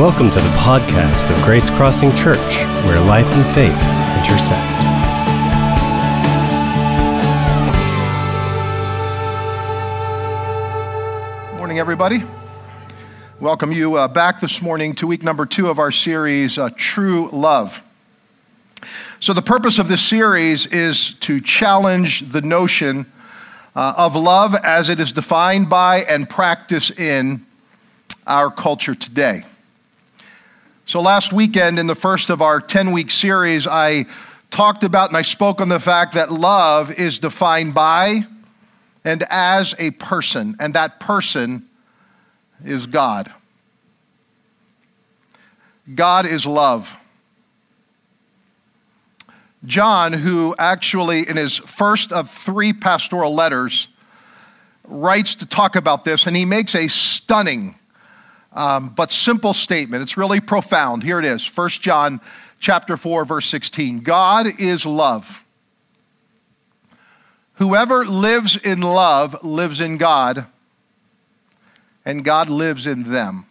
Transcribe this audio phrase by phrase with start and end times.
[0.00, 2.38] Welcome to the podcast of Grace Crossing Church,
[2.86, 3.68] where life and faith
[4.16, 4.86] intersect.
[11.58, 12.22] Morning, everybody.
[13.40, 17.28] Welcome you uh, back this morning to week number two of our series, uh, True
[17.30, 17.84] Love.
[19.20, 23.04] So, the purpose of this series is to challenge the notion
[23.76, 27.44] uh, of love as it is defined by and practiced in
[28.26, 29.42] our culture today.
[30.90, 34.06] So, last weekend, in the first of our 10 week series, I
[34.50, 38.22] talked about and I spoke on the fact that love is defined by
[39.04, 41.68] and as a person, and that person
[42.64, 43.32] is God.
[45.94, 46.98] God is love.
[49.64, 53.86] John, who actually, in his first of three pastoral letters,
[54.88, 57.76] writes to talk about this, and he makes a stunning
[58.52, 60.02] um, but simple statement.
[60.02, 61.02] It's really profound.
[61.02, 62.20] Here it is 1 John
[62.58, 63.98] chapter 4, verse 16.
[63.98, 65.44] God is love.
[67.54, 70.46] Whoever lives in love lives in God,
[72.04, 73.46] and God lives in them.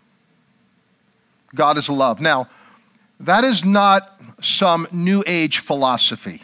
[1.54, 2.20] God is love.
[2.20, 2.50] Now,
[3.20, 6.42] that is not some new age philosophy.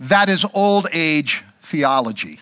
[0.00, 2.40] That is old age theology.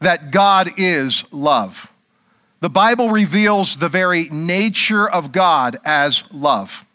[0.00, 1.90] That God is love.
[2.60, 6.86] The Bible reveals the very nature of God as love.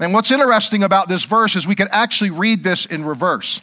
[0.00, 3.60] And what's interesting about this verse is we can actually read this in reverse.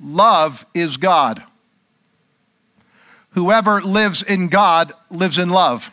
[0.00, 1.42] Love is God.
[3.30, 5.92] Whoever lives in God lives in love,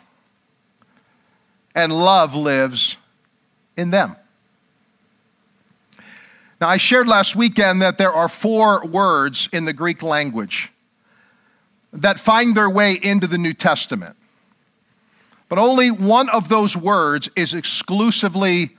[1.76, 2.98] and love lives
[3.76, 4.16] in them.
[6.60, 10.72] Now, I shared last weekend that there are four words in the Greek language
[11.98, 14.16] that find their way into the New Testament.
[15.50, 18.78] But only one of those words is exclusively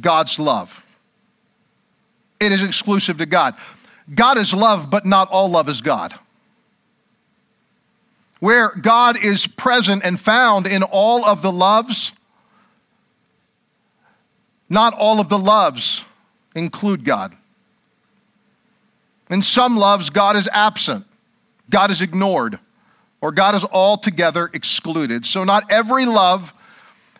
[0.00, 0.84] God's love.
[2.40, 3.54] It is exclusive to God.
[4.14, 6.14] God is love, but not all love is God.
[8.40, 12.12] Where God is present and found in all of the loves,
[14.68, 16.04] not all of the loves
[16.54, 17.34] include God.
[19.30, 21.05] In some loves, God is absent.
[21.70, 22.58] God is ignored
[23.20, 25.26] or God is altogether excluded.
[25.26, 26.52] So, not every love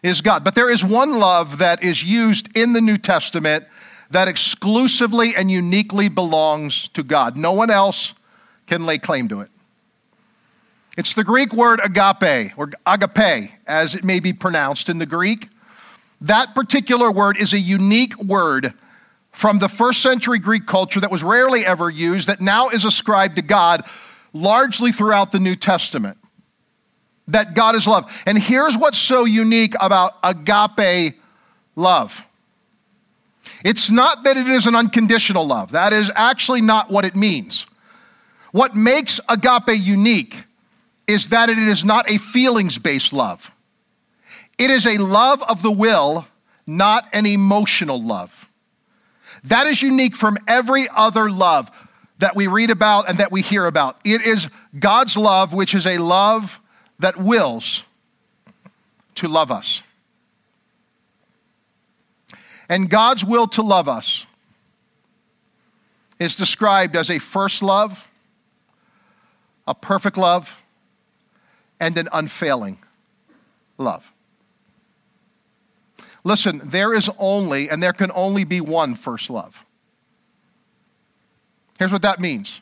[0.02, 0.44] is God.
[0.44, 3.64] But there is one love that is used in the New Testament
[4.10, 7.36] that exclusively and uniquely belongs to God.
[7.36, 8.14] No one else
[8.66, 9.50] can lay claim to it.
[10.96, 15.48] It's the Greek word agape, or agape, as it may be pronounced in the Greek.
[16.20, 18.72] That particular word is a unique word
[19.32, 23.36] from the first century Greek culture that was rarely ever used, that now is ascribed
[23.36, 23.84] to God
[24.32, 26.18] largely throughout the New Testament
[27.28, 28.22] that God is love.
[28.26, 31.14] And here's what's so unique about agape
[31.74, 32.26] love
[33.64, 37.66] it's not that it is an unconditional love, that is actually not what it means.
[38.52, 40.44] What makes agape unique
[41.06, 43.50] is that it is not a feelings based love,
[44.58, 46.26] it is a love of the will,
[46.66, 48.48] not an emotional love.
[49.44, 51.70] That is unique from every other love
[52.18, 53.98] that we read about and that we hear about.
[54.04, 56.60] It is God's love, which is a love
[56.98, 57.84] that wills
[59.16, 59.82] to love us.
[62.68, 64.26] And God's will to love us
[66.18, 68.10] is described as a first love,
[69.68, 70.62] a perfect love,
[71.78, 72.78] and an unfailing
[73.76, 74.10] love.
[76.24, 79.65] Listen, there is only, and there can only be one first love.
[81.78, 82.60] Here's what that means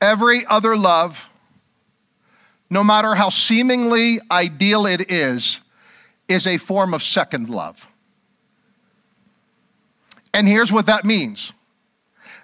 [0.00, 1.28] every other love,
[2.70, 5.60] no matter how seemingly ideal it is,
[6.28, 7.86] is a form of second love.
[10.34, 11.52] And here's what that means.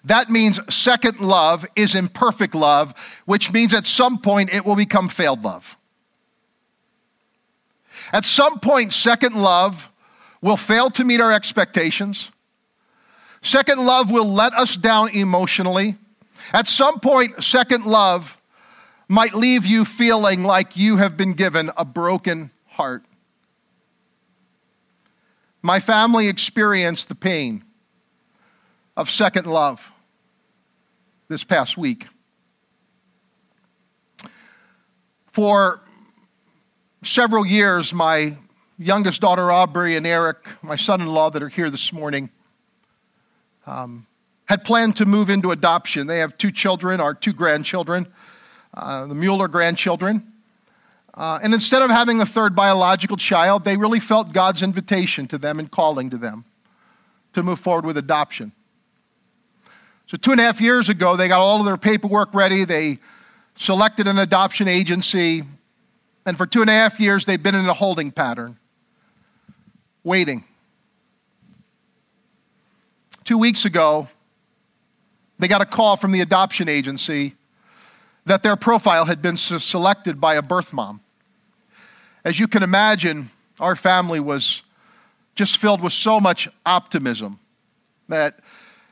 [0.04, 2.94] That means second love is imperfect love,
[3.24, 5.76] which means at some point it will become failed love.
[8.12, 9.90] At some point, second love
[10.42, 12.30] will fail to meet our expectations.
[13.44, 15.98] Second love will let us down emotionally.
[16.54, 18.38] At some point, second love
[19.06, 23.04] might leave you feeling like you have been given a broken heart.
[25.60, 27.62] My family experienced the pain
[28.96, 29.92] of second love
[31.28, 32.06] this past week.
[35.32, 35.82] For
[37.02, 38.38] several years, my
[38.78, 42.30] youngest daughter Aubrey and Eric, my son in law that are here this morning,
[43.66, 44.06] um,
[44.46, 46.06] had planned to move into adoption.
[46.06, 48.06] They have two children, our two grandchildren,
[48.74, 50.32] uh, the Mueller grandchildren.
[51.14, 55.38] Uh, and instead of having a third biological child, they really felt God's invitation to
[55.38, 56.44] them and calling to them
[57.34, 58.52] to move forward with adoption.
[60.06, 62.64] So, two and a half years ago, they got all of their paperwork ready.
[62.64, 62.98] They
[63.54, 65.44] selected an adoption agency.
[66.26, 68.58] And for two and a half years, they've been in a holding pattern,
[70.02, 70.44] waiting.
[73.24, 74.08] Two weeks ago,
[75.38, 77.34] they got a call from the adoption agency
[78.26, 81.00] that their profile had been selected by a birth mom.
[82.22, 83.30] As you can imagine,
[83.60, 84.62] our family was
[85.34, 87.38] just filled with so much optimism
[88.08, 88.40] that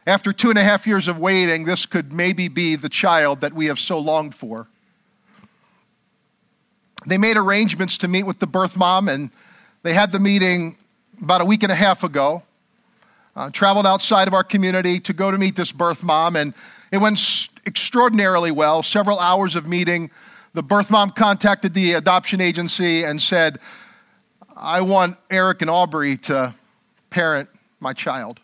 [0.07, 3.53] after two and a half years of waiting, this could maybe be the child that
[3.53, 4.67] we have so longed for.
[7.07, 9.31] They made arrangements to meet with the birth mom, and
[9.83, 10.77] they had the meeting
[11.21, 12.43] about a week and a half ago.
[13.35, 16.53] Uh, traveled outside of our community to go to meet this birth mom, and
[16.91, 18.83] it went extraordinarily well.
[18.83, 20.11] Several hours of meeting.
[20.53, 23.59] The birth mom contacted the adoption agency and said,
[24.55, 26.55] I want Eric and Aubrey to
[27.09, 27.49] parent
[27.81, 28.39] my child.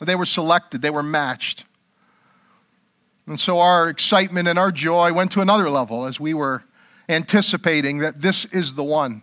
[0.00, 1.64] They were selected, they were matched.
[3.26, 6.64] And so our excitement and our joy went to another level as we were
[7.08, 9.22] anticipating that this is the one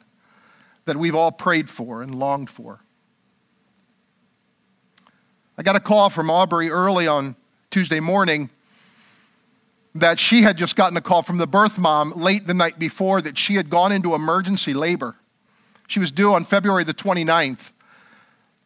[0.86, 2.84] that we've all prayed for and longed for.
[5.62, 7.36] I got a call from Aubrey early on
[7.70, 8.50] Tuesday morning
[9.94, 13.22] that she had just gotten a call from the birth mom late the night before
[13.22, 15.18] that she had gone into emergency labor.
[15.88, 17.74] She was due on February the 29th,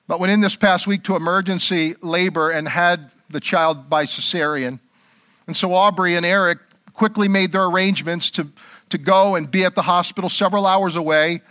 [0.08, 4.80] but went in this past week to emergency labor and had the child by cesarean.
[5.48, 6.60] And so Aubrey and Eric
[6.94, 8.48] quickly made their arrangements to,
[8.92, 11.42] to go and be at the hospital several hours away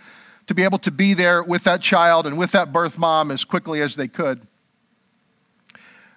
[0.46, 3.44] to be able to be there with that child and with that birth mom as
[3.44, 4.46] quickly as they could.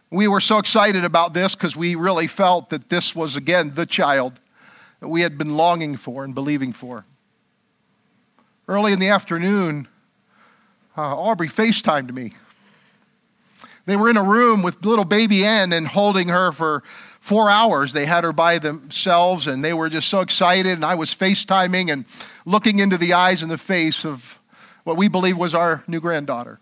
[0.09, 3.85] We were so excited about this because we really felt that this was, again, the
[3.85, 4.39] child
[5.01, 7.05] that we had been longing for and believing for.
[8.69, 9.87] Early in the afternoon,
[10.97, 12.31] uh, Aubrey FaceTimed me.
[13.85, 16.83] They were in a room with little baby Ann and holding her for
[17.21, 17.93] four hours.
[17.93, 20.73] They had her by themselves and they were just so excited.
[20.73, 22.05] And I was FaceTiming and
[22.45, 24.39] looking into the eyes and the face of
[24.83, 26.59] what we believe was our new granddaughter.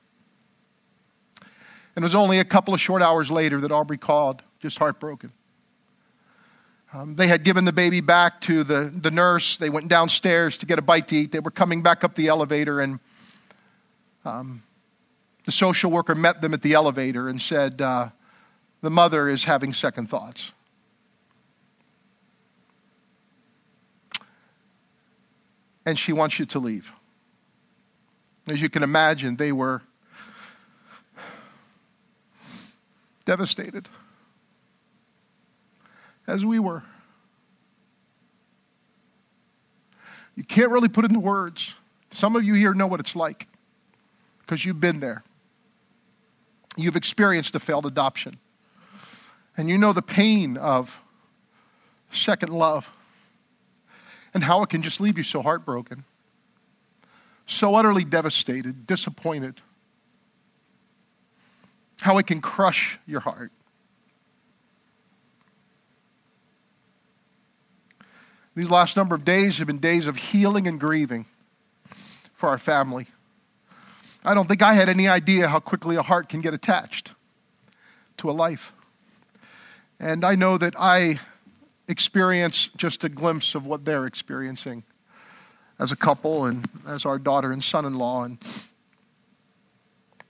[1.95, 5.31] And it was only a couple of short hours later that Aubrey called, just heartbroken.
[6.93, 9.57] Um, they had given the baby back to the, the nurse.
[9.57, 11.31] They went downstairs to get a bite to eat.
[11.31, 12.99] They were coming back up the elevator, and
[14.23, 14.63] um,
[15.45, 18.09] the social worker met them at the elevator and said, uh,
[18.81, 20.51] The mother is having second thoughts.
[25.85, 26.91] And she wants you to leave.
[28.47, 29.81] As you can imagine, they were
[33.25, 33.89] devastated,
[36.27, 36.83] as we were.
[40.35, 41.75] You can't really put it into words.
[42.11, 43.47] Some of you here know what it's like
[44.41, 45.23] because you've been there.
[46.77, 48.37] You've experienced a failed adoption.
[49.57, 51.01] And you know the pain of
[52.11, 52.91] second love
[54.33, 56.03] and how it can just leave you so heartbroken,
[57.45, 59.61] so utterly devastated, disappointed
[62.01, 63.51] how it can crush your heart.
[68.55, 71.25] These last number of days have been days of healing and grieving
[72.33, 73.07] for our family.
[74.23, 77.11] I don't think I had any idea how quickly a heart can get attached
[78.17, 78.73] to a life.
[79.99, 81.19] And I know that I
[81.87, 84.83] experience just a glimpse of what they're experiencing
[85.77, 88.23] as a couple and as our daughter and son in law.
[88.23, 88.37] And,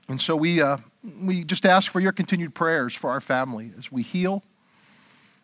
[0.07, 0.77] and so we, uh,
[1.21, 4.43] we just ask for your continued prayers for our family as we heal,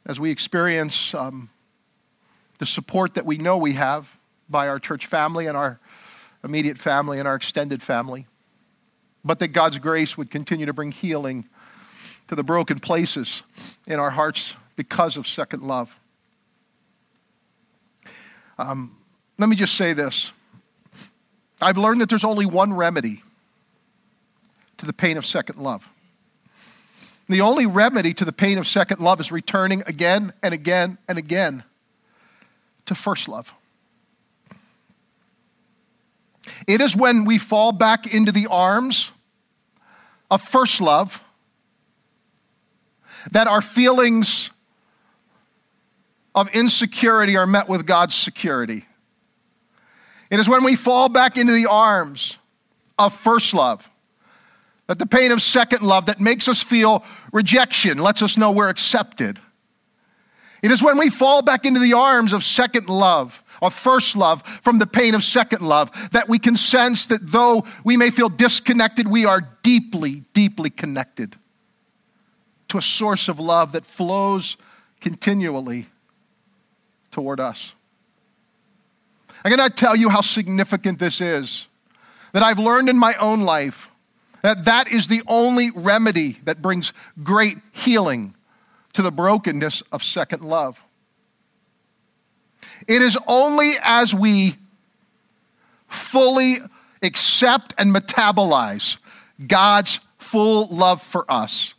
[0.06, 1.50] as we experience um,
[2.60, 4.18] the support that we know we have
[4.50, 5.80] by our church family and our
[6.44, 8.28] immediate family and our extended family.
[9.24, 11.48] But that God's grace would continue to bring healing
[12.28, 13.44] to the broken places
[13.88, 15.96] in our hearts because of second love.
[18.58, 18.96] Um,
[19.38, 20.32] let me just say this
[21.62, 23.24] I've learned that there's only one remedy
[24.82, 25.88] to the pain of second love.
[27.30, 31.20] The only remedy to the pain of second love is returning again and again and
[31.20, 31.64] again
[32.88, 33.54] to first love.
[36.68, 39.12] It is when we fall back into the arms
[40.32, 41.24] of first love
[43.30, 44.50] that our feelings
[46.34, 48.88] of insecurity are met with God's security.
[50.32, 52.40] It is when we fall back into the arms
[52.98, 53.88] of first love
[54.92, 58.68] that the pain of second love that makes us feel rejection lets us know we're
[58.68, 59.40] accepted.
[60.62, 64.46] It is when we fall back into the arms of second love, of first love,
[64.62, 68.28] from the pain of second love, that we can sense that though we may feel
[68.28, 71.38] disconnected, we are deeply, deeply connected
[72.68, 74.58] to a source of love that flows
[75.00, 75.86] continually
[77.12, 77.76] toward us.
[79.46, 81.68] I cannot tell you how significant this is
[82.34, 83.88] that I've learned in my own life
[84.42, 86.94] that that is the only remedy that brings
[87.24, 88.36] great healing
[88.94, 90.82] to the brokenness of second love.
[92.88, 94.56] It is only as we
[95.88, 96.58] fully
[97.04, 98.98] accept and metabolize
[99.46, 101.74] God's full love for us.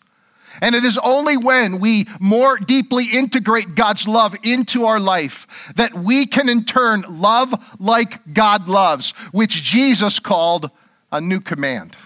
[0.60, 5.94] And it is only when we more deeply integrate God's love into our life that
[5.94, 10.70] we can in turn love like God loves, which Jesus called
[11.10, 11.96] a new command.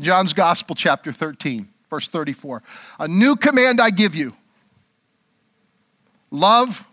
[0.00, 2.62] John's Gospel, chapter 13 verse 34.
[3.00, 4.32] A new command I give you
[6.30, 6.86] love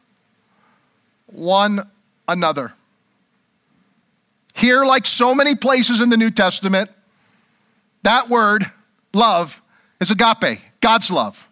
[1.28, 1.82] one
[2.28, 2.74] another.
[4.54, 6.90] Here, like so many places in the New Testament,
[8.04, 8.66] that word,
[9.14, 9.62] love,
[10.00, 11.50] is agape, God's love.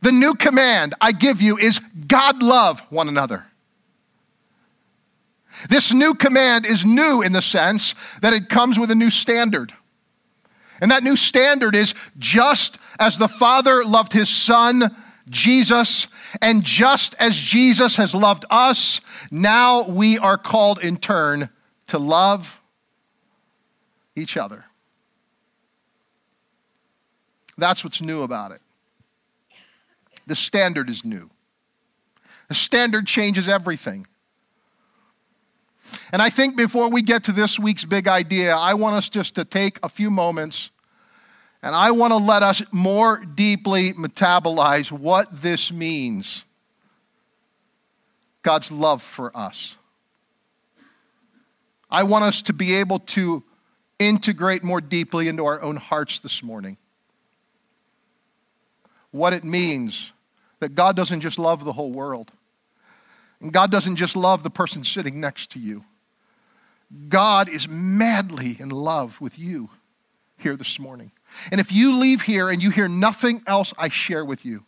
[0.00, 3.44] The new command I give you is God love one another.
[5.68, 9.72] This new command is new in the sense that it comes with a new standard.
[10.80, 14.94] And that new standard is just as the Father loved his Son,
[15.28, 16.08] Jesus,
[16.40, 21.50] and just as Jesus has loved us, now we are called in turn
[21.88, 22.60] to love
[24.16, 24.64] each other.
[27.56, 28.60] That's what's new about it.
[30.26, 31.30] The standard is new.
[32.48, 34.06] The standard changes everything.
[36.12, 39.34] And I think before we get to this week's big idea, I want us just
[39.34, 40.70] to take a few moments
[41.62, 46.44] and I want to let us more deeply metabolize what this means
[48.42, 49.76] God's love for us.
[51.90, 53.42] I want us to be able to
[53.98, 56.76] integrate more deeply into our own hearts this morning
[59.10, 60.12] what it means
[60.60, 62.30] that God doesn't just love the whole world.
[63.40, 65.84] And God doesn't just love the person sitting next to you.
[67.08, 69.70] God is madly in love with you
[70.38, 71.12] here this morning.
[71.50, 74.64] And if you leave here and you hear nothing else I share with you,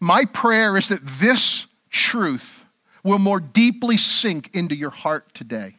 [0.00, 2.64] my prayer is that this truth
[3.04, 5.76] will more deeply sink into your heart today.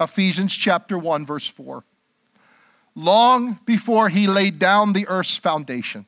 [0.00, 1.84] Ephesians chapter 1 verse 4.
[2.94, 6.06] Long before he laid down the earth's foundation,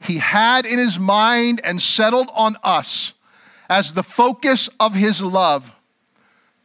[0.00, 3.14] he had in his mind and settled on us
[3.68, 5.72] as the focus of his love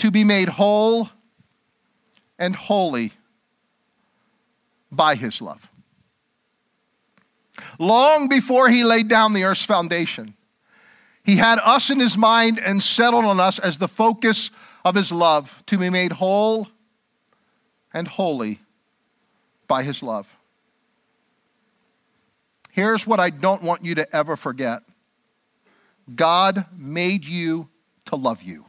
[0.01, 1.09] to be made whole
[2.39, 3.11] and holy
[4.91, 5.69] by his love.
[7.77, 10.33] Long before he laid down the earth's foundation,
[11.23, 14.49] he had us in his mind and settled on us as the focus
[14.83, 16.67] of his love to be made whole
[17.93, 18.59] and holy
[19.67, 20.35] by his love.
[22.71, 24.81] Here's what I don't want you to ever forget
[26.15, 27.69] God made you
[28.05, 28.65] to love you.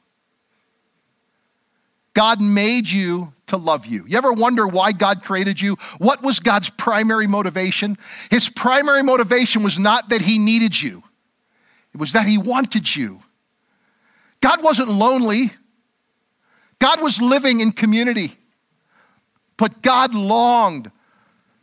[2.14, 4.04] God made you to love you.
[4.06, 5.76] You ever wonder why God created you?
[5.98, 7.96] What was God's primary motivation?
[8.30, 11.02] His primary motivation was not that He needed you,
[11.94, 13.20] it was that He wanted you.
[14.40, 15.50] God wasn't lonely,
[16.78, 18.36] God was living in community.
[19.56, 20.90] But God longed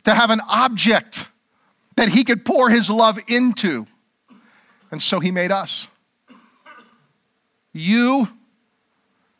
[0.04, 1.28] to have an object
[1.96, 3.86] that he could pour his love into.
[4.90, 5.86] And so he made us.
[7.74, 8.26] You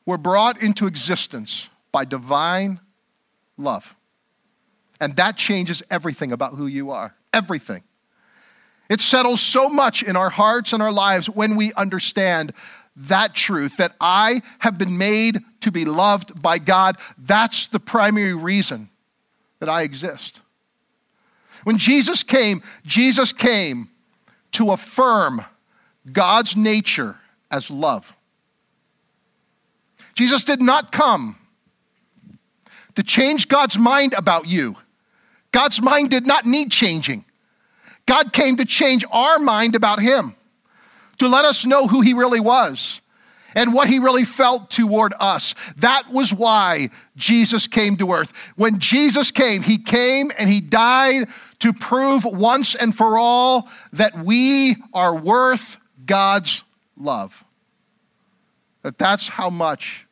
[0.06, 2.80] were brought into existence by divine
[3.56, 3.94] love.
[5.00, 7.14] And that changes everything about who you are.
[7.32, 7.82] Everything.
[8.88, 12.52] It settles so much in our hearts and our lives when we understand
[12.96, 16.96] that truth that I have been made to be loved by God.
[17.16, 18.90] That's the primary reason
[19.60, 20.40] that I exist.
[21.64, 23.90] When Jesus came, Jesus came
[24.52, 25.44] to affirm
[26.10, 27.16] God's nature
[27.50, 28.16] as love.
[30.20, 31.34] Jesus did not come
[32.94, 34.76] to change God's mind about you.
[35.50, 37.24] God's mind did not need changing.
[38.04, 40.34] God came to change our mind about Him,
[41.20, 43.00] to let us know who He really was
[43.54, 45.54] and what he really felt toward us.
[45.78, 48.32] That was why Jesus came to earth.
[48.56, 51.28] When Jesus came, he came and he died
[51.60, 56.62] to prove once and for all that we are worth God's
[56.96, 57.42] love.
[58.82, 60.06] That that's how much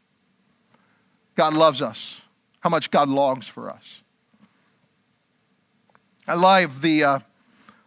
[1.39, 2.21] God loves us,
[2.61, 4.03] how much God longs for us.
[6.27, 7.19] I love the, uh,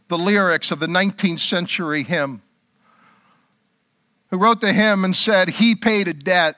[0.08, 2.42] the lyrics of the 19th century hymn,
[4.30, 6.56] who wrote the hymn and said, He paid a debt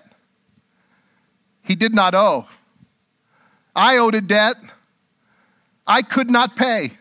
[1.64, 2.46] he did not owe.
[3.76, 4.58] I owed a debt
[5.88, 6.92] I could not pay.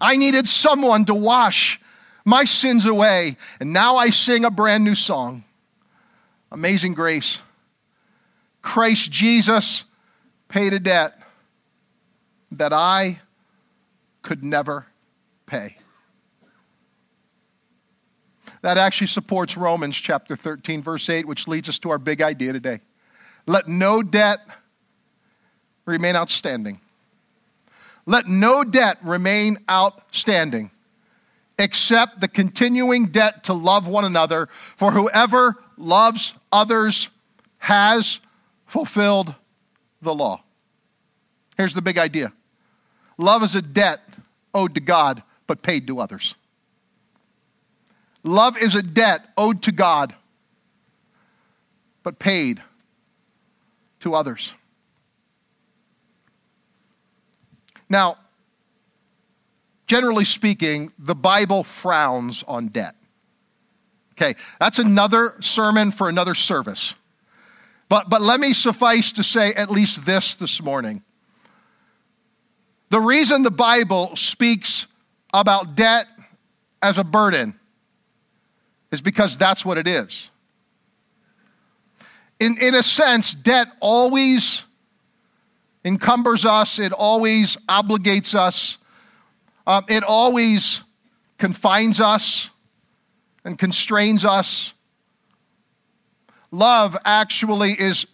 [0.00, 1.80] I needed someone to wash
[2.24, 3.36] my sins away.
[3.58, 5.44] And now I sing a brand new song
[6.52, 7.40] Amazing Grace.
[8.62, 9.84] Christ Jesus
[10.48, 11.18] paid a debt
[12.52, 13.20] that I
[14.22, 14.86] could never
[15.46, 15.76] pay.
[18.62, 22.52] That actually supports Romans chapter 13, verse 8, which leads us to our big idea
[22.52, 22.80] today.
[23.46, 24.40] Let no debt
[25.86, 26.80] remain outstanding.
[28.04, 30.70] Let no debt remain outstanding
[31.58, 37.10] except the continuing debt to love one another, for whoever loves others
[37.58, 38.20] has
[38.70, 39.34] fulfilled
[40.00, 40.42] the law.
[41.56, 42.32] Here's the big idea
[43.18, 44.00] love is a debt
[44.54, 46.34] owed to God, but paid to others.
[48.22, 50.14] Love is a debt owed to God,
[52.02, 52.62] but paid
[54.00, 54.54] to others.
[57.88, 58.18] Now,
[59.86, 62.94] generally speaking, the Bible frowns on debt.
[64.12, 66.94] Okay, that's another sermon for another service.
[67.90, 71.02] But, but let me suffice to say at least this this morning.
[72.90, 74.86] The reason the Bible speaks
[75.34, 76.06] about debt
[76.80, 77.58] as a burden
[78.92, 80.30] is because that's what it is.
[82.38, 84.64] In, in a sense, debt always
[85.84, 88.78] encumbers us, it always obligates us,
[89.66, 90.84] um, it always
[91.38, 92.50] confines us
[93.44, 94.74] and constrains us.
[96.50, 98.06] Love actually is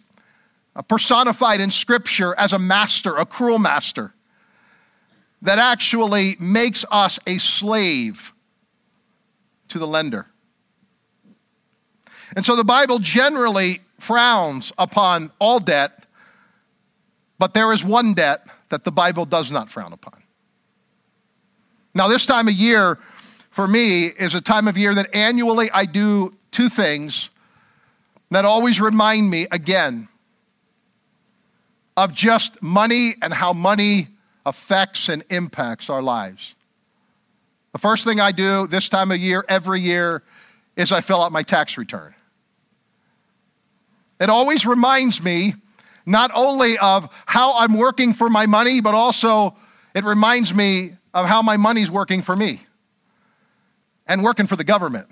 [0.87, 4.13] personified in Scripture as a master, a cruel master,
[5.41, 8.33] that actually makes us a slave
[9.69, 10.27] to the lender.
[12.35, 16.05] And so the Bible generally frowns upon all debt,
[17.39, 20.21] but there is one debt that the Bible does not frown upon.
[21.95, 22.99] Now, this time of year
[23.49, 27.31] for me is a time of year that annually I do two things
[28.29, 30.07] that always remind me again
[31.95, 34.07] of just money and how money
[34.45, 36.55] affects and impacts our lives.
[37.73, 40.23] The first thing I do this time of year, every year,
[40.75, 42.13] is I fill out my tax return.
[44.19, 45.53] It always reminds me
[46.05, 49.55] not only of how I'm working for my money, but also
[49.93, 52.61] it reminds me of how my money's working for me
[54.07, 55.07] and working for the government.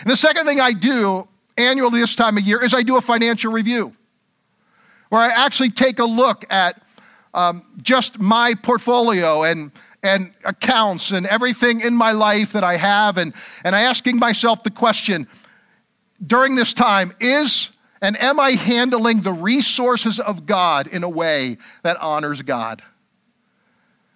[0.00, 3.00] And the second thing I do annually this time of year is I do a
[3.00, 3.92] financial review
[5.08, 6.80] where I actually take a look at
[7.34, 13.18] um, just my portfolio and and accounts and everything in my life that I have,
[13.18, 13.34] and,
[13.64, 15.28] and I asking myself the question
[16.26, 17.70] during this time is
[18.02, 22.82] and am I handling the resources of God in a way that honors God?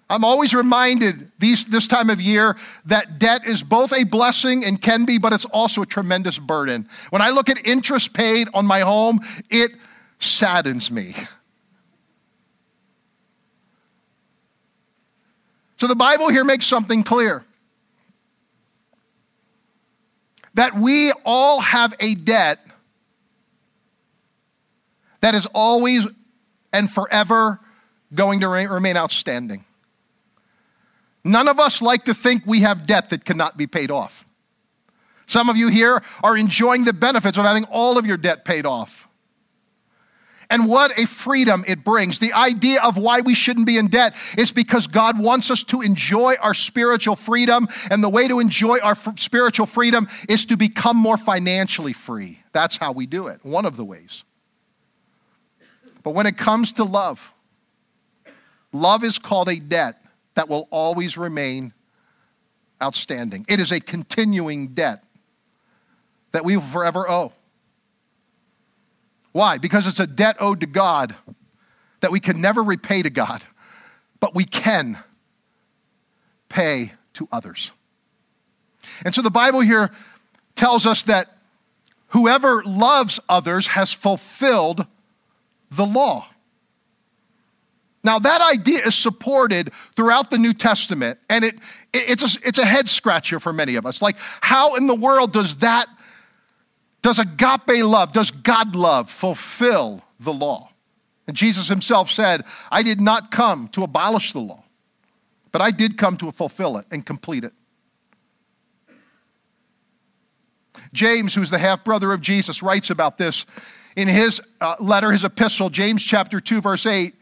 [0.09, 4.81] I'm always reminded these, this time of year that debt is both a blessing and
[4.81, 6.89] can be, but it's also a tremendous burden.
[7.11, 9.75] When I look at interest paid on my home, it
[10.21, 11.15] saddens me.
[15.79, 17.45] So the Bible here makes something clear
[20.55, 22.65] that we all have a debt
[25.21, 26.07] that is always
[26.73, 27.59] and forever
[28.15, 29.65] going to remain outstanding.
[31.25, 34.27] None of us like to think we have debt that cannot be paid off.
[35.27, 38.67] Some of you here are enjoying the benefits of having all of your debt paid
[38.67, 39.09] off.
[40.51, 42.19] And what a freedom it brings.
[42.19, 45.81] The idea of why we shouldn't be in debt is because God wants us to
[45.81, 47.67] enjoy our spiritual freedom.
[47.91, 52.41] And the way to enjoy our f- spiritual freedom is to become more financially free.
[52.53, 54.25] That's how we do it, one of the ways.
[56.03, 57.33] But when it comes to love,
[58.71, 60.04] love is called a debt
[60.35, 61.73] that will always remain
[62.83, 63.47] outstanding.
[63.49, 65.05] It is a continuing debt
[66.33, 67.33] that we will forever owe.
[69.33, 69.59] Why?
[69.59, 71.15] Because it's a debt owed to God
[72.01, 73.43] that we can never repay to God,
[74.21, 74.99] but we can
[76.49, 77.73] pay to others.
[79.05, 79.91] And so the Bible here
[80.57, 81.37] tells us that
[82.09, 84.87] whoever loves others has fulfilled
[85.71, 86.29] the law.
[88.05, 91.59] Now, that idea is supported throughout the New Testament, and it,
[91.93, 94.03] it's, a, it's a head scratcher for many of us.
[94.03, 95.89] Like, how in the world does that
[97.05, 100.71] does agape love, does God love fulfill the law?
[101.29, 104.65] And Jesus himself said, I did not come to abolish the law,
[105.53, 107.53] but I did come to fulfill it and complete it.
[110.95, 113.45] James, who's the half brother of Jesus, writes about this
[113.97, 117.15] in his uh, letter, his epistle, James chapter 2, verse 8.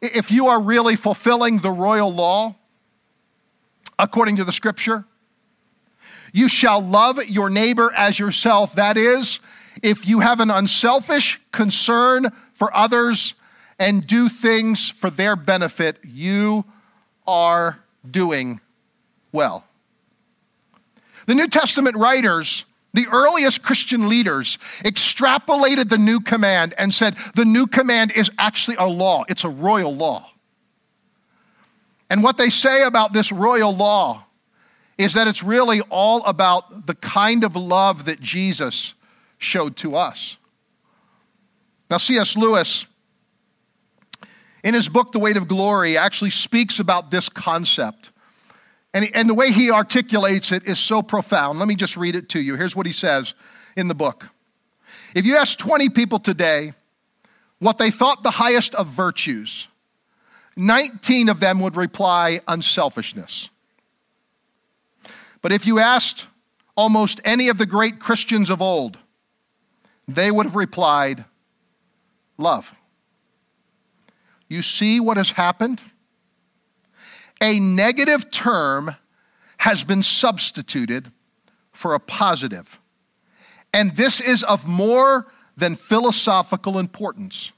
[0.00, 2.56] If you are really fulfilling the royal law
[3.98, 5.04] according to the scripture,
[6.32, 8.74] you shall love your neighbor as yourself.
[8.74, 9.40] That is,
[9.82, 13.34] if you have an unselfish concern for others
[13.78, 16.64] and do things for their benefit, you
[17.26, 18.60] are doing
[19.32, 19.64] well.
[21.26, 27.44] The New Testament writers, the earliest Christian leaders, extrapolated the new command and said the
[27.44, 30.28] new command is actually a law, it's a royal law.
[32.08, 34.24] And what they say about this royal law
[34.98, 38.94] is that it's really all about the kind of love that Jesus
[39.38, 40.36] showed to us.
[41.88, 42.36] Now, C.S.
[42.36, 42.86] Lewis,
[44.62, 48.09] in his book, The Weight of Glory, actually speaks about this concept.
[48.92, 51.58] And, and the way he articulates it is so profound.
[51.58, 52.56] Let me just read it to you.
[52.56, 53.34] Here's what he says
[53.76, 54.26] in the book
[55.14, 56.72] If you ask 20 people today
[57.58, 59.68] what they thought the highest of virtues,
[60.56, 63.50] 19 of them would reply unselfishness.
[65.42, 66.26] But if you asked
[66.76, 68.98] almost any of the great Christians of old,
[70.08, 71.24] they would have replied,
[72.36, 72.74] Love.
[74.48, 75.80] You see what has happened?
[77.40, 78.96] A negative term
[79.58, 81.10] has been substituted
[81.72, 82.80] for a positive.
[83.72, 85.26] And this is of more
[85.56, 87.52] than philosophical importance.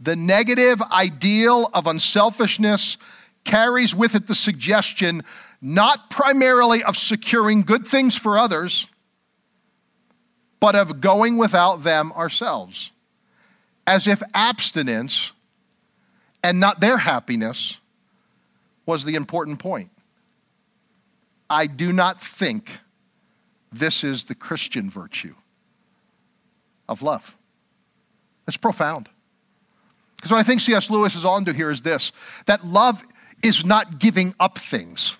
[0.00, 2.96] The negative ideal of unselfishness
[3.44, 5.22] carries with it the suggestion
[5.60, 8.88] not primarily of securing good things for others,
[10.60, 12.90] but of going without them ourselves,
[13.86, 15.32] as if abstinence
[16.42, 17.80] and not their happiness
[18.86, 19.90] was the important point.
[21.50, 22.70] I do not think
[23.72, 25.34] this is the Christian virtue
[26.88, 27.36] of love.
[28.48, 29.08] It's profound.
[30.16, 30.88] Because what I think C.S.
[30.88, 32.12] Lewis is on to here is this
[32.46, 33.04] that love
[33.42, 35.16] is not giving up things.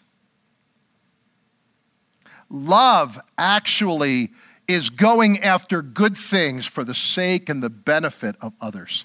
[2.48, 4.30] Love actually
[4.68, 9.04] is going after good things for the sake and the benefit of others.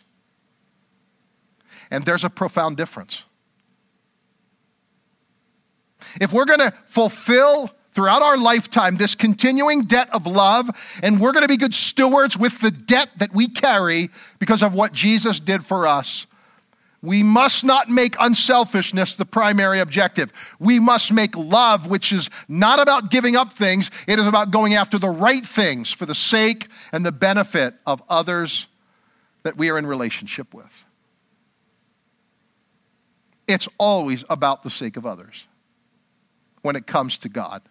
[1.89, 3.25] And there's a profound difference.
[6.19, 10.69] If we're going to fulfill throughout our lifetime this continuing debt of love,
[11.03, 14.73] and we're going to be good stewards with the debt that we carry because of
[14.73, 16.25] what Jesus did for us,
[17.03, 20.31] we must not make unselfishness the primary objective.
[20.59, 24.75] We must make love, which is not about giving up things, it is about going
[24.75, 28.67] after the right things for the sake and the benefit of others
[29.43, 30.85] that we are in relationship with.
[33.47, 35.47] It's always about the sake of others
[36.61, 37.61] when it comes to God.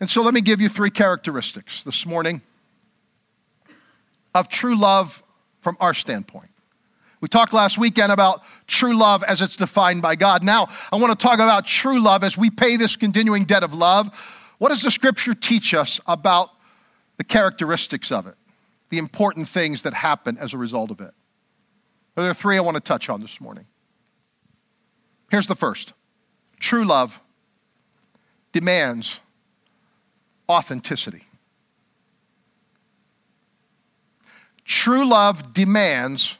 [0.00, 2.42] And so let me give you three characteristics this morning
[4.34, 5.22] of true love
[5.60, 6.50] from our standpoint.
[7.20, 10.42] We talked last weekend about true love as it's defined by God.
[10.42, 13.72] Now, I want to talk about true love as we pay this continuing debt of
[13.72, 14.10] love.
[14.58, 16.50] What does the scripture teach us about
[17.16, 18.34] the characteristics of it,
[18.90, 21.12] the important things that happen as a result of it?
[22.14, 23.66] There are three I want to touch on this morning.
[25.30, 25.94] Here's the first
[26.64, 27.20] true love
[28.52, 29.20] demands
[30.48, 31.22] authenticity.
[34.64, 36.38] True love demands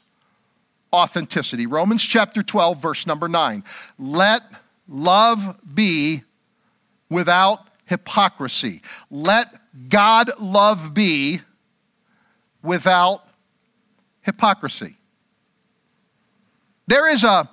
[0.91, 1.67] authenticity.
[1.67, 3.63] Romans chapter 12, verse number 9.
[3.99, 4.41] Let
[4.87, 6.23] love be
[7.07, 8.81] without hypocrisy.
[9.11, 9.53] Let
[9.89, 11.41] God love be
[12.63, 13.27] without
[14.21, 14.97] hypocrisy.
[16.87, 17.47] There is a,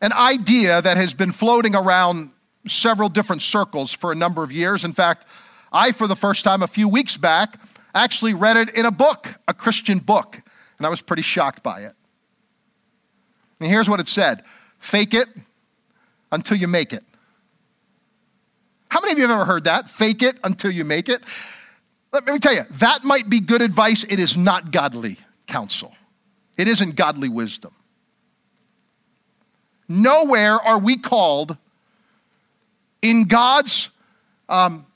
[0.00, 2.30] an idea that has been floating around
[2.68, 4.84] several different circles for a number of years.
[4.84, 5.26] In fact,
[5.72, 7.60] I, for the first time a few weeks back,
[7.94, 10.40] actually read it in a book, a Christian book,
[10.78, 11.92] and I was pretty shocked by it.
[13.60, 14.42] And here's what it said
[14.78, 15.28] fake it
[16.32, 17.04] until you make it.
[18.88, 19.88] How many of you have ever heard that?
[19.88, 21.22] Fake it until you make it.
[22.12, 24.04] Let me tell you, that might be good advice.
[24.08, 25.94] It is not godly counsel,
[26.56, 27.72] it isn't godly wisdom.
[29.92, 31.56] Nowhere are we called
[33.02, 33.90] in God's
[34.48, 34.86] um,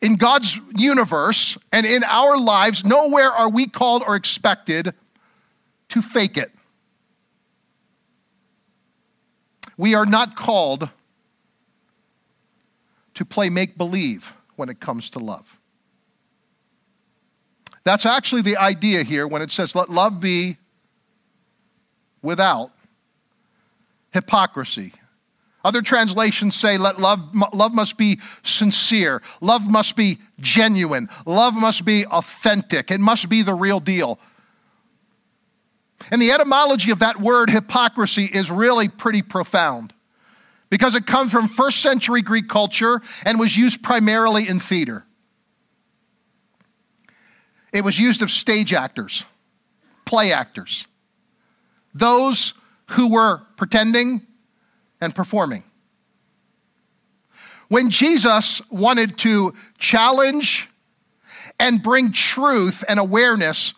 [0.00, 2.86] in God's universe and in our lives.
[2.86, 4.94] Nowhere are we called or expected
[5.90, 6.50] to fake it.
[9.76, 10.88] We are not called
[13.14, 15.60] to play make believe when it comes to love.
[17.84, 20.56] That's actually the idea here when it says, let love be
[22.22, 22.72] without
[24.12, 24.92] hypocrisy.
[25.64, 27.22] Other translations say, let love,
[27.52, 29.22] love must be sincere.
[29.40, 31.08] Love must be genuine.
[31.24, 32.90] Love must be authentic.
[32.90, 34.18] It must be the real deal.
[36.10, 39.94] And the etymology of that word hypocrisy is really pretty profound
[40.68, 45.04] because it comes from first century Greek culture and was used primarily in theater.
[47.72, 49.24] It was used of stage actors,
[50.04, 50.88] play actors,
[51.94, 52.54] those
[52.92, 54.26] who were pretending
[55.00, 55.64] and performing.
[57.68, 60.68] When Jesus wanted to challenge
[61.58, 63.74] and bring truth and awareness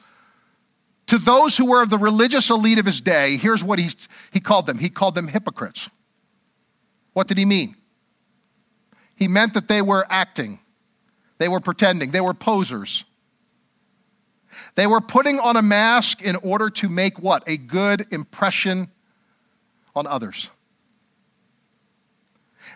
[1.07, 3.91] to those who were of the religious elite of his day, here's what he,
[4.33, 4.79] he called them.
[4.79, 5.89] He called them hypocrites.
[7.13, 7.77] What did he mean?
[9.15, 10.59] He meant that they were acting,
[11.39, 13.05] they were pretending, they were posers.
[14.77, 17.43] They were putting on a mask in order to make what?
[17.49, 18.89] A good impression
[19.95, 20.51] on others.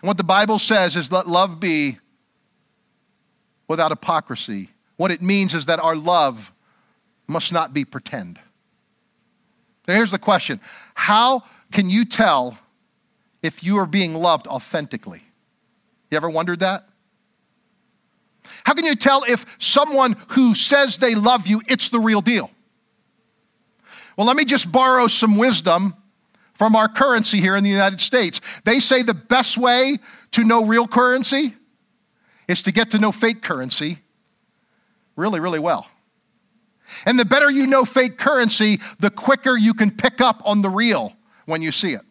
[0.01, 1.97] And what the Bible says is let love be
[3.67, 4.69] without hypocrisy.
[4.97, 6.51] What it means is that our love
[7.27, 8.39] must not be pretend.
[9.87, 10.59] Now, here's the question
[10.93, 12.57] How can you tell
[13.41, 15.23] if you are being loved authentically?
[16.11, 16.87] You ever wondered that?
[18.63, 22.49] How can you tell if someone who says they love you, it's the real deal?
[24.17, 25.95] Well, let me just borrow some wisdom
[26.59, 28.41] from our currency here in the United States.
[28.65, 29.97] They say the best way
[30.31, 31.55] to know real currency
[32.49, 33.99] is to get to know fake currency
[35.15, 35.87] really, really well.
[37.05, 40.69] And the better you know fake currency, the quicker you can pick up on the
[40.69, 41.13] real
[41.45, 42.01] when you see it.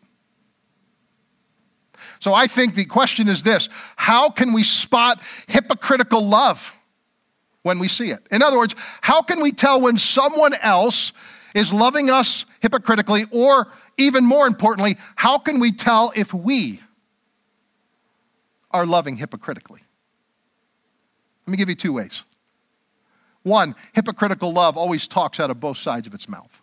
[2.20, 6.74] So I think the question is this how can we spot hypocritical love
[7.62, 8.20] when we see it?
[8.30, 11.12] In other words, how can we tell when someone else
[11.54, 16.80] is loving us hypocritically, or even more importantly, how can we tell if we
[18.70, 19.82] are loving hypocritically?
[21.46, 22.24] Let me give you two ways.
[23.42, 26.62] One, hypocritical love always talks out of both sides of its mouth.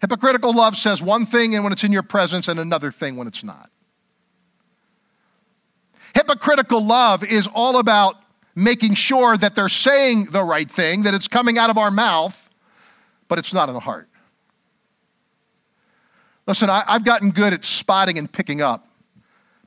[0.00, 3.26] Hypocritical love says one thing and when it's in your presence and another thing when
[3.26, 3.70] it's not.
[6.14, 8.16] Hypocritical love is all about
[8.54, 12.49] making sure that they're saying the right thing, that it's coming out of our mouth,
[13.30, 14.08] but it's not in the heart.
[16.48, 18.88] Listen, I, have gotten good at spotting and picking up.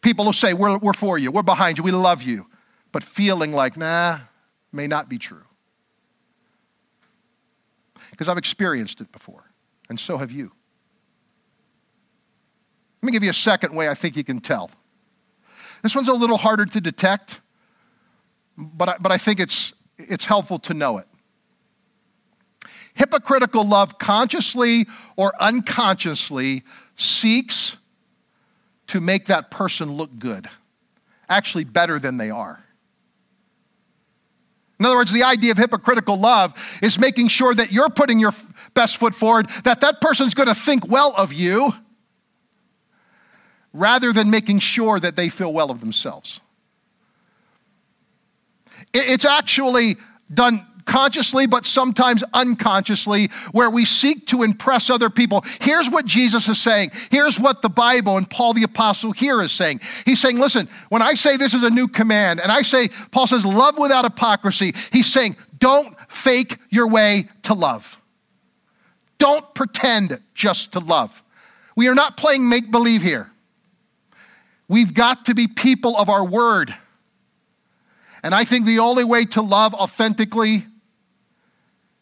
[0.02, 2.46] People will say, we're, we're for you, we're behind you, we love you,
[2.92, 4.20] but feeling like, nah,
[4.74, 5.46] may not be true.
[8.12, 9.46] Because I've experienced it before
[9.90, 10.52] and so have you.
[13.02, 14.72] Let me give you a second way I think you can tell.
[15.84, 17.40] This one's a little harder to detect,
[18.58, 21.06] but I, but I think it's, it's helpful to know it.
[22.96, 26.64] Hypocritical love consciously or unconsciously
[26.96, 27.78] seeks
[28.88, 30.48] to make that person look good,
[31.28, 32.64] actually better than they are.
[34.80, 38.34] In other words, the idea of hypocritical love is making sure that you're putting your
[38.74, 41.74] best foot forward, that that person's going to think well of you,
[43.72, 46.42] rather than making sure that they feel well of themselves.
[48.94, 49.96] It's actually
[50.32, 55.44] done consciously, but sometimes unconsciously, where we seek to impress other people.
[55.62, 56.92] Here's what Jesus is saying.
[57.12, 59.82] Here's what the Bible and Paul the Apostle here is saying.
[60.06, 63.28] He's saying, listen, when I say this is a new command, and I say, Paul
[63.28, 68.00] says, love without hypocrisy, he's saying, don't fake your way to love.
[69.18, 71.24] Don't pretend just to love.
[71.76, 73.32] We are not playing make believe here.
[74.68, 76.76] We've got to be people of our word.
[78.24, 80.66] And I think the only way to love authentically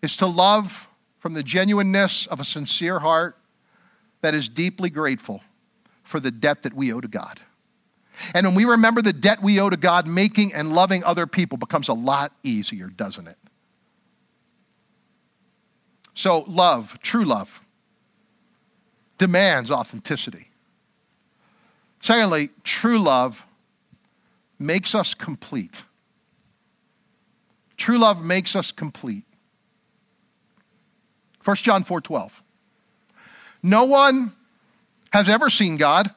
[0.01, 0.87] is to love
[1.19, 3.37] from the genuineness of a sincere heart
[4.21, 5.41] that is deeply grateful
[6.03, 7.39] for the debt that we owe to God.
[8.33, 11.57] And when we remember the debt we owe to God, making and loving other people
[11.57, 13.37] becomes a lot easier, doesn't it?
[16.13, 17.61] So, love, true love,
[19.17, 20.49] demands authenticity.
[22.01, 23.45] Secondly, true love
[24.59, 25.83] makes us complete.
[27.77, 29.25] True love makes us complete.
[31.43, 32.41] 1 John 4 12.
[33.63, 34.31] No one
[35.11, 36.09] has ever seen God,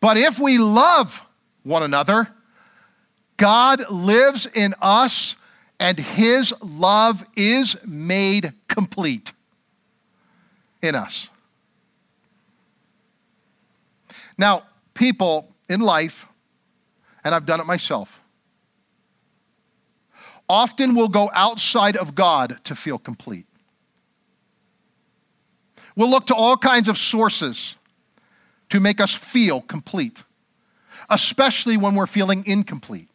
[0.00, 1.24] but if we love
[1.62, 2.28] one another,
[3.36, 5.36] God lives in us
[5.78, 9.32] and his love is made complete
[10.82, 11.28] in us.
[14.36, 16.26] Now, people in life,
[17.22, 18.20] and I've done it myself,
[20.48, 23.46] often will go outside of God to feel complete.
[25.96, 27.76] We'll look to all kinds of sources
[28.70, 30.24] to make us feel complete,
[31.08, 33.08] especially when we're feeling incomplete.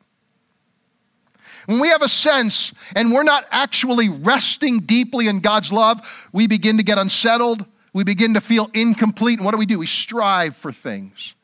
[1.65, 6.47] When we have a sense and we're not actually resting deeply in God's love, we
[6.47, 7.65] begin to get unsettled.
[7.93, 9.39] We begin to feel incomplete.
[9.39, 9.79] And what do we do?
[9.79, 11.35] We strive for things.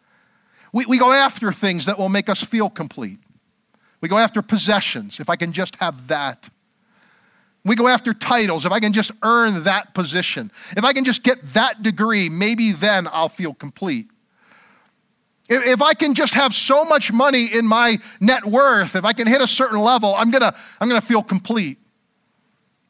[0.71, 3.19] We, we go after things that will make us feel complete.
[4.05, 6.47] We go after possessions, if I can just have that.
[7.63, 10.51] We go after titles, if I can just earn that position.
[10.77, 14.05] If I can just get that degree, maybe then I'll feel complete.
[15.49, 19.25] If I can just have so much money in my net worth, if I can
[19.25, 21.79] hit a certain level, I'm gonna, I'm gonna feel complete.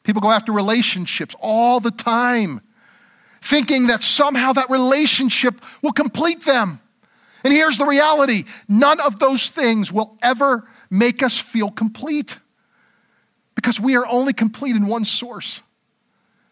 [0.02, 2.60] People go after relationships all the time,
[3.40, 6.78] thinking that somehow that relationship will complete them.
[7.42, 12.38] And here's the reality none of those things will ever make us feel complete
[13.54, 15.62] because we are only complete in one source.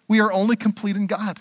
[0.09, 1.41] We are only complete in God.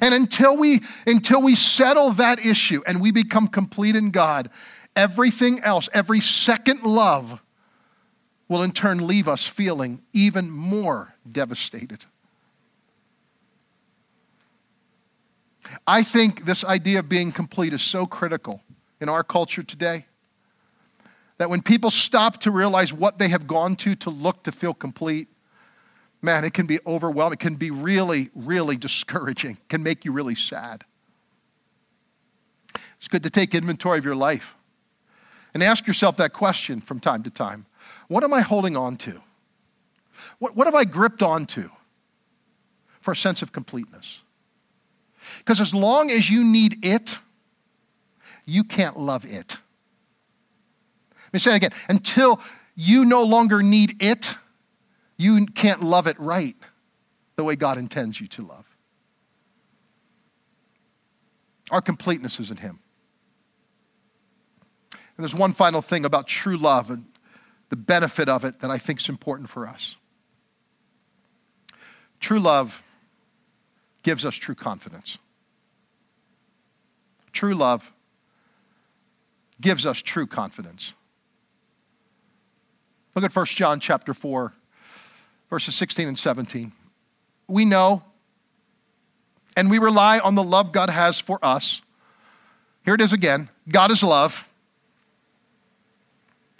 [0.00, 4.50] And until we, until we settle that issue and we become complete in God,
[4.94, 7.40] everything else, every second love,
[8.48, 12.04] will in turn leave us feeling even more devastated.
[15.86, 18.62] I think this idea of being complete is so critical
[19.00, 20.06] in our culture today
[21.42, 24.72] that when people stop to realize what they have gone to to look to feel
[24.72, 25.26] complete,
[26.22, 27.32] man, it can be overwhelming.
[27.32, 29.56] It can be really, really discouraging.
[29.56, 30.84] It can make you really sad.
[32.96, 34.54] It's good to take inventory of your life
[35.52, 37.66] and ask yourself that question from time to time
[38.06, 39.20] What am I holding on to?
[40.38, 41.70] What, what have I gripped onto
[43.00, 44.22] for a sense of completeness?
[45.38, 47.18] Because as long as you need it,
[48.46, 49.56] you can't love it.
[51.32, 51.72] Let me say it again.
[51.88, 52.40] Until
[52.74, 54.36] you no longer need it,
[55.16, 56.56] you can't love it right
[57.36, 58.66] the way God intends you to love.
[61.70, 62.80] Our completeness is in Him.
[64.92, 67.06] And there's one final thing about true love and
[67.70, 69.96] the benefit of it that I think is important for us.
[72.20, 72.82] True love
[74.02, 75.16] gives us true confidence.
[77.32, 77.90] True love
[79.60, 80.92] gives us true confidence.
[83.14, 84.52] Look at 1 John chapter 4
[85.50, 86.72] verses 16 and 17.
[87.46, 88.02] We know
[89.56, 91.82] and we rely on the love God has for us.
[92.84, 94.48] Here it is again God is love.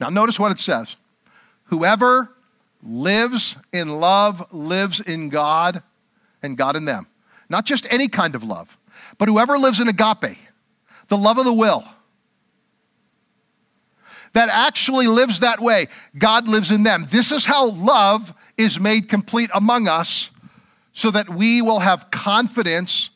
[0.00, 0.96] Now, notice what it says
[1.64, 2.34] Whoever
[2.82, 5.82] lives in love lives in God
[6.42, 7.06] and God in them.
[7.48, 8.76] Not just any kind of love,
[9.18, 10.38] but whoever lives in agape,
[11.08, 11.84] the love of the will,
[14.32, 17.06] that actually lives that way, God lives in them.
[17.08, 20.30] This is how love is made complete among us
[20.92, 23.10] so that we will have confidence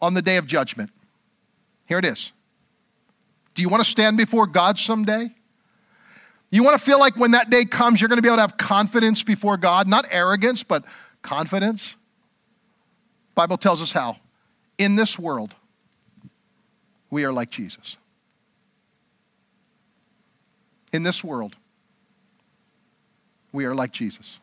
[0.00, 0.90] on the day of judgment.
[1.86, 2.32] Here it is.
[3.54, 5.30] Do you want to stand before God someday?
[6.50, 8.42] You want to feel like when that day comes, you're going to be able to
[8.42, 10.84] have confidence before God, not arrogance, but
[11.22, 11.96] confidence.
[13.34, 14.18] Bible tells us how.
[14.78, 15.54] In this world,
[17.10, 17.96] we are like Jesus.
[20.94, 21.56] In this world,
[23.50, 24.38] we are like Jesus.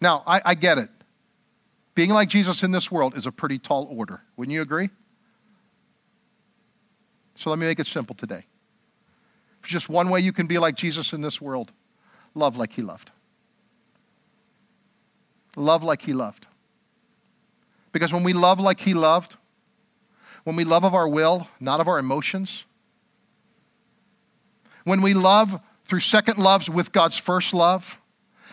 [0.00, 0.88] Now, I, I get it.
[1.94, 4.22] Being like Jesus in this world is a pretty tall order.
[4.38, 4.88] Wouldn't you agree?
[7.36, 8.46] So let me make it simple today.
[9.60, 11.72] There's just one way you can be like Jesus in this world
[12.34, 13.10] love like he loved.
[15.56, 16.46] Love like he loved.
[17.92, 19.36] Because when we love like he loved,
[20.44, 22.64] when we love of our will, not of our emotions,
[24.90, 28.00] when we love through second loves with God's first love,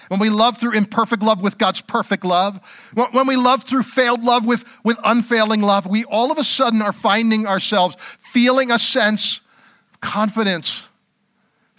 [0.10, 2.62] when we love through imperfect love with God's perfect love,
[3.12, 6.84] when we love through failed love with, with unfailing love, we all of a sudden
[6.84, 9.42] are finding ourselves feeling a sense
[9.96, 10.86] of confidence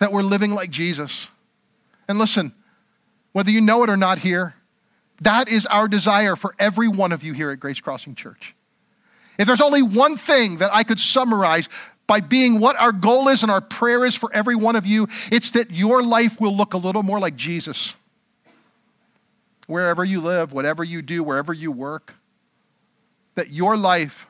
[0.01, 1.31] that we're living like Jesus.
[2.09, 2.53] And listen,
[3.31, 4.57] whether you know it or not here,
[5.21, 8.57] that is our desire for every one of you here at Grace Crossing Church.
[9.39, 11.69] If there's only one thing that I could summarize
[12.09, 15.07] by being what our goal is and our prayer is for every one of you,
[15.31, 17.95] it's that your life will look a little more like Jesus.
[19.69, 22.15] Wherever you live, whatever you do, wherever you work,
[23.35, 24.27] that your life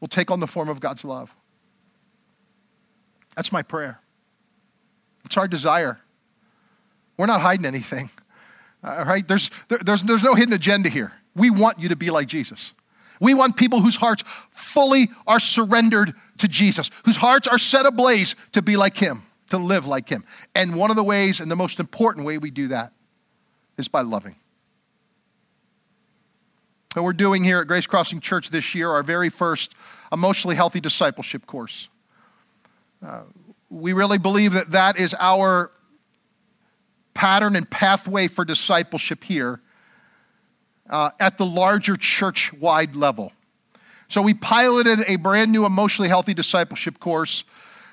[0.00, 1.32] will take on the form of God's love.
[3.36, 4.00] That's my prayer.
[5.26, 6.00] It's our desire.
[7.18, 8.08] We're not hiding anything.
[8.84, 9.28] All right?
[9.28, 11.12] There's, there, there's, there's no hidden agenda here.
[11.36, 12.72] We want you to be like Jesus.
[13.20, 18.36] We want people whose hearts fully are surrendered to Jesus, whose hearts are set ablaze
[18.52, 20.24] to be like him, to live like him.
[20.54, 22.92] And one of the ways, and the most important way we do that,
[23.78, 24.36] is by loving.
[26.96, 29.74] And we're doing here at Grace Crossing Church this year our very first
[30.12, 31.88] emotionally healthy discipleship course.
[33.04, 33.22] Uh,
[33.68, 35.70] we really believe that that is our
[37.14, 39.60] pattern and pathway for discipleship here
[40.88, 43.32] uh, at the larger church wide level.
[44.10, 47.44] So we piloted a brand new emotionally healthy discipleship course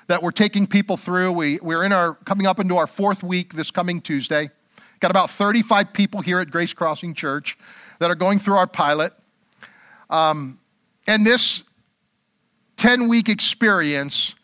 [0.08, 1.30] that we're taking people through.
[1.30, 4.50] We, we're in our coming up into our fourth week this coming Tuesday.
[4.98, 7.56] Got about 35 people here at Grace Crossing Church
[8.00, 9.12] that are going through our pilot.
[10.10, 10.58] Um,
[11.06, 11.62] and this
[12.78, 14.34] 10 week experience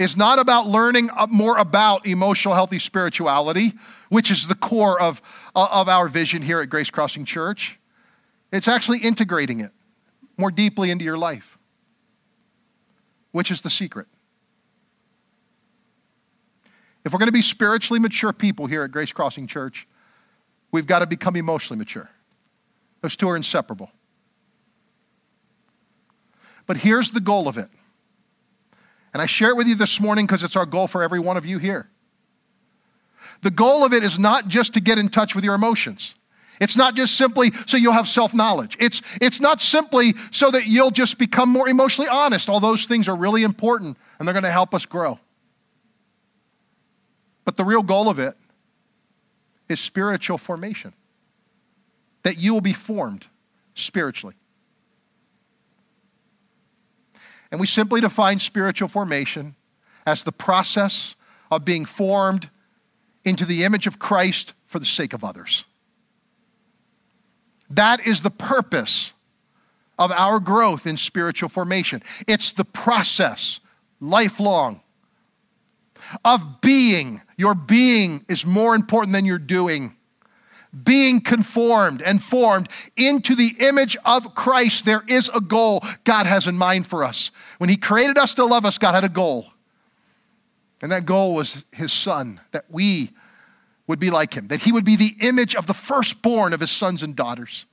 [0.00, 3.74] is not about learning more about emotional healthy spirituality,
[4.08, 5.22] which is the core of,
[5.54, 7.78] of our vision here at Grace Crossing Church.
[8.50, 9.70] It's actually integrating it
[10.40, 11.58] more deeply into your life,
[13.30, 14.08] which is the secret.
[17.04, 19.86] If we're going to be spiritually mature people here at Grace Crossing Church,
[20.72, 22.10] we've got to become emotionally mature.
[23.00, 23.90] Those two are inseparable.
[26.66, 27.68] But here's the goal of it.
[29.12, 31.36] And I share it with you this morning because it's our goal for every one
[31.36, 31.90] of you here.
[33.42, 36.14] The goal of it is not just to get in touch with your emotions.
[36.60, 38.76] It's not just simply so you'll have self knowledge.
[38.78, 42.48] It's, it's not simply so that you'll just become more emotionally honest.
[42.50, 45.18] All those things are really important and they're going to help us grow.
[47.44, 48.34] But the real goal of it
[49.70, 50.92] is spiritual formation,
[52.24, 53.24] that you will be formed
[53.74, 54.34] spiritually.
[57.50, 59.56] And we simply define spiritual formation
[60.06, 61.16] as the process
[61.50, 62.50] of being formed
[63.24, 65.64] into the image of Christ for the sake of others.
[67.70, 69.12] That is the purpose
[69.98, 72.02] of our growth in spiritual formation.
[72.26, 73.60] It's the process,
[74.00, 74.82] lifelong,
[76.24, 77.22] of being.
[77.36, 79.96] Your being is more important than your doing.
[80.84, 86.46] Being conformed and formed into the image of Christ, there is a goal God has
[86.46, 87.30] in mind for us.
[87.58, 89.52] When He created us to love us, God had a goal.
[90.80, 93.10] And that goal was His Son, that we
[93.90, 96.70] would be like him, that he would be the image of the firstborn of his
[96.70, 97.66] sons and daughters.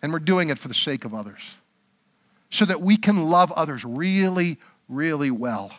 [0.00, 1.56] And we're doing it for the sake of others,
[2.50, 4.58] so that we can love others really,
[4.88, 5.72] really well,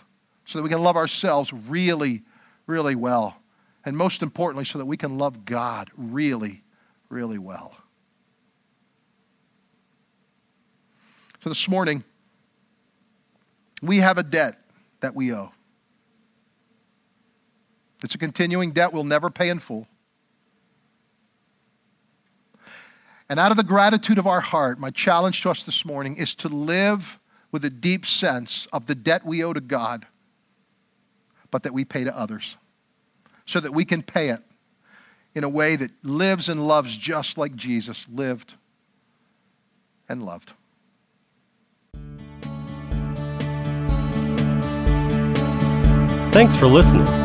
[0.46, 2.24] so that we can love ourselves really,
[2.68, 3.38] really well,
[3.86, 6.64] and most importantly, so that we can love God really,
[7.08, 7.78] really well.
[11.46, 12.04] So this morning,
[13.82, 14.60] we have a debt
[15.00, 15.54] that we owe.
[18.04, 19.88] It's a continuing debt we'll never pay in full.
[23.28, 26.36] And out of the gratitude of our heart, my challenge to us this morning is
[26.36, 27.20] to live
[27.52, 30.06] with a deep sense of the debt we owe to God,
[31.50, 32.58] but that we pay to others,
[33.46, 34.42] so that we can pay it
[35.34, 38.54] in a way that lives and loves just like Jesus lived
[40.08, 40.54] and loved.
[46.32, 47.25] Thanks for listening.